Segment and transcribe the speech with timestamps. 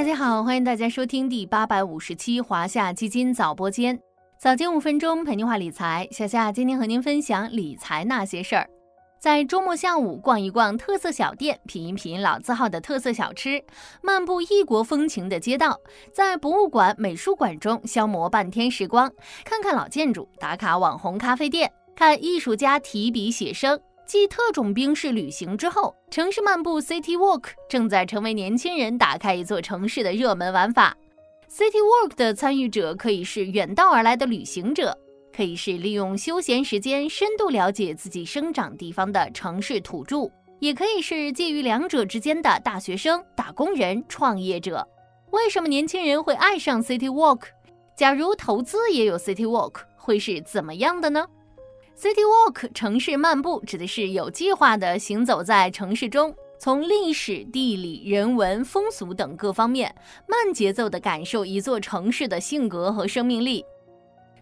[0.00, 4.00] 大家好，欢迎大家收听第八百五十期华夏基金早播间，
[4.38, 6.08] 早间五分钟陪您话理财。
[6.10, 8.66] 小夏今天和您分享理财那些事儿。
[9.20, 13.62] 在周末下午逛一逛特色小店，品一品老字号的特色小吃，
[14.02, 15.78] 漫步异国风情的街道，
[16.14, 19.12] 在博物馆、美术馆中消磨半天时光，
[19.44, 23.78] 看看老建筑，打卡网红咖啡店，看艺术家提笔写生。
[24.10, 30.96] 继特种兵式旅行之后，城市漫步 City Walk 正在成为年轻人打开一座城市的热门玩法。
[31.48, 34.98] City Walk 的参与者可以是远道而来的旅行者，
[35.32, 44.84] 可以是利用休闲时间深度了解自己生长地方的城市土著，也可以是介于两者之间的大学生、打工人、创业者。
[45.30, 47.42] 为什么年轻人会爱上 City Walk？
[47.94, 51.24] 假如投资也有 City Walk，会是怎么样的呢
[52.00, 59.94] ？City Walk 城市漫步指的是有计划的行走在城市中，从历史、地理、人文、风俗等各方面
[60.26, 63.62] 慢节奏地感受一座城市的性格和生命力。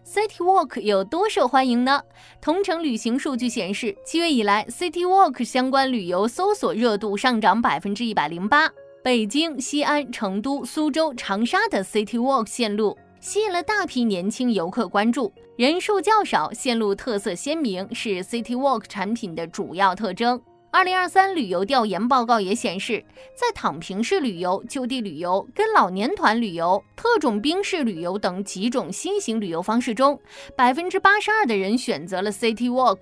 [0.05, 2.01] City Walk 有多受欢迎呢？
[2.39, 8.71] 同城旅行数据显示，七月以来，City Walk 相关旅游搜索热度上涨百分之一百零八。
[9.03, 12.97] 北京、西安、成都、苏州、长沙的 City Walk 线路。
[13.21, 20.41] 吸引了大批年轻游客关注，人数较少，线路特色鲜明，是 City Walk 产品的主要特征。
[20.71, 23.03] 二零二三旅游调研报告也显示，
[23.35, 30.17] 在躺平式旅游、就地旅游、跟老年团旅游、特种兵式旅游等几种新型旅游方式中，
[30.55, 32.99] 百分之八十二的人选择了 City Walk。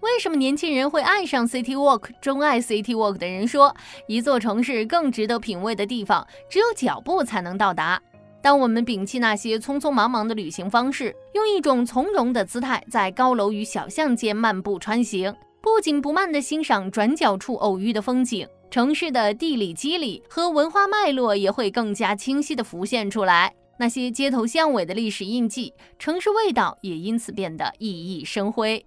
[0.00, 2.10] 为什么年轻人会爱上 City Walk？
[2.20, 3.74] 钟爱 City Walk 的人说，
[4.06, 8.02] 一座城市更值得品味的地方，只有脚步才能到达。
[8.46, 23.52] 当我们摒弃那些匆匆忙忙的旅行方式，用一种从容的姿态在高楼与小巷间漫步穿行，不紧不慢地欣赏转角处偶遇的风景，城市的地理机理和文化脉络也会更加清晰地浮现出来。
[23.80, 28.86] 那些街头巷尾的历史印记，城市味道也因此变得熠熠生辉。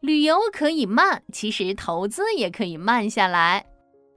[0.00, 3.66] 旅游可以慢，其实投资也可以慢下来。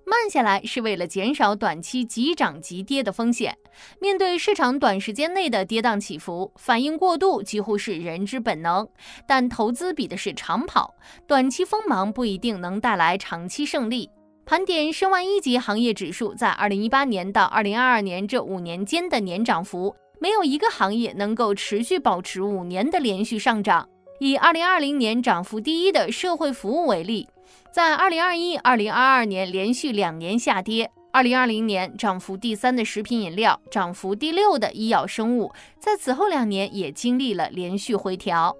[0.09, 3.57] 慢下来是为了减少短期急涨急跌的风险。
[3.99, 8.87] 面对市场短时间内的跌宕起伏，反应过度几乎是人之本能。
[9.27, 10.95] 但投资比的是长跑，
[11.27, 14.09] 短期锋芒不一定能带来长期胜利。
[14.45, 23.89] 盘点申万一级行业指数在二零一八年到二零二二年这五年间的年涨幅，没有一个行业能够持续保持五年的连续上涨。
[24.21, 27.27] 以二零二零年涨幅第一的社会服务为例。
[27.71, 38.55] 在二零二一、二零二二年连续两年下跌，二零二零年涨幅第三的食品饮料，涨幅第六的医药生物，在此后两年也经历了连续回调。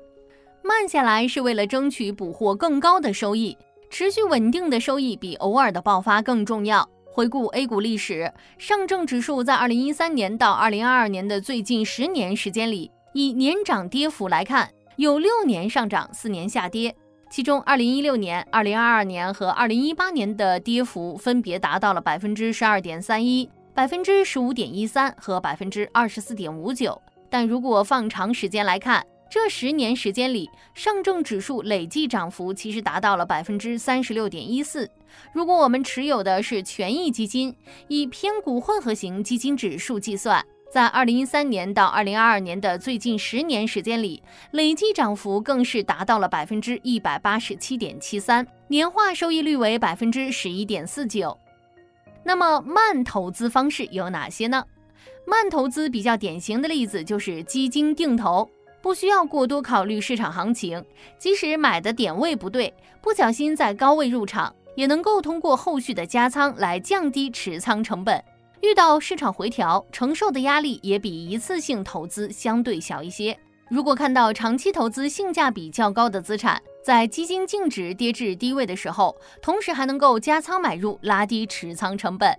[0.64, 3.58] 慢下来是为了争取捕获更高的收益，
[3.90, 6.88] 持续稳定的收益比偶尔的爆发更重要。
[7.06, 16.96] 回顾 A 股历史，上证指数在二零一三年到二零二二年的最近十年时间里，以年涨跌幅来看，有六年上涨，四年下跌。
[17.30, 27.00] 其中，二零一六年、二零二二年和二零一八年的跌幅分别达到了百分之十二点三一、百分之十五点一三和百分之二十四点五九。
[27.30, 34.90] 但如果放长时间来看，这十年时间里，上证指数累计涨幅其实达到了百分之三十六点一四。
[35.34, 37.54] 如果我们持有的是权益基金，
[37.90, 40.44] 以偏股混合型基金指数计算。
[40.70, 51.38] 在二零一三年到二零二二年的最近十年时间里，累计涨幅更是达到了百分之一百八十七点七三，年化收益率为百分之十一点四九。
[52.24, 54.66] 那么慢投资方式有哪些呢？
[55.26, 58.50] 慢投资比较典型的例子就是基金定投，
[58.82, 60.84] 不需要过多考虑市场行情，
[61.18, 68.22] 即使买的点位不对，不小心在高位入场，也能够通过后续的加仓来降低持仓成本。
[68.62, 73.38] 遇到市场回调，承受的压力也比一次性投资相对小一些。
[73.70, 82.36] 如果看到长期投资性价比较高的资产，在基金净值跌至低位的时候，同时还能够加仓买入，拉低持仓成本。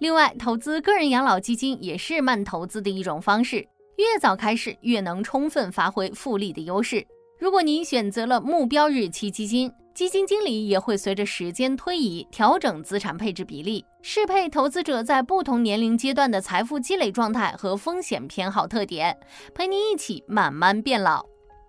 [0.00, 3.66] 另外，投资个人养老基金也是慢投资的一种方式，
[3.96, 7.06] 越早开始，越能充分发挥复利的优势。
[7.38, 19.16] 如果您选择了目标日期基金，基金经理也会随着时间推移调整资产配置比例，适配投资者在不同年龄阶段的财富积累状态和风险偏好特点，
[19.54, 21.24] 陪你一起慢慢变老。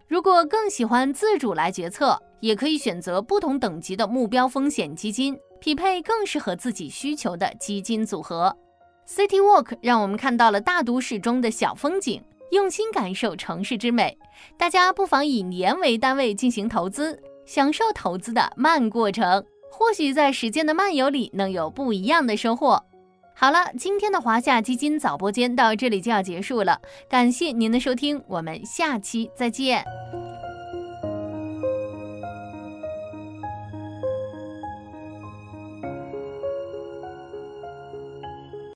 [0.07, 8.57] 如果更喜欢自主来决策，也可以选择不同等级的目标风险基金，匹配更适合自己需求的基金组合。
[9.07, 14.17] City Walk 让我们看到了大都市中的小风景，用心感受城市之美。
[14.57, 17.21] 大家不妨以年为单位进行投资。
[17.45, 22.83] 享受投资的慢过程，或许在时间的漫游里能有不一样的收获。
[23.33, 29.85] 好了，今天的华夏基金早播间到这里就要结束了，感谢您的收听，我们下期再见。